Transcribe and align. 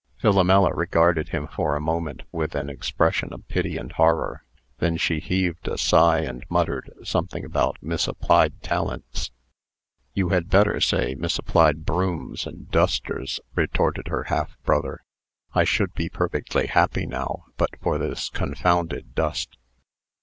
Philomela 0.17 0.73
regarded 0.73 1.29
him 1.29 1.45
for 1.45 1.75
a 1.75 1.79
moment 1.79 2.23
with 2.31 2.55
an 2.55 2.71
expression 2.71 3.31
of 3.31 3.47
pity 3.47 3.77
and 3.77 3.91
horror. 3.91 4.43
Then 4.79 4.97
she 4.97 5.19
heaved 5.19 5.67
a 5.67 5.77
sigh, 5.77 6.21
and 6.21 6.43
muttered 6.49 6.91
something 7.03 7.45
about 7.45 7.77
misapplied 7.83 8.63
talents. 8.63 9.29
"You 10.15 10.29
had 10.29 10.49
better 10.49 10.79
say, 10.81 11.13
'Misapplied 11.13 11.85
brooms 11.85 12.47
and 12.47 12.67
dusters,'" 12.71 13.39
retorted 13.53 14.07
her 14.07 14.23
half 14.23 14.57
brother. 14.63 15.03
"I 15.53 15.65
should 15.65 15.93
be 15.93 16.09
perfectly 16.09 16.65
happy 16.65 17.05
now, 17.05 17.43
but 17.57 17.69
for 17.79 17.99
this 17.99 18.29
confounded 18.29 19.13
dust." 19.13 19.55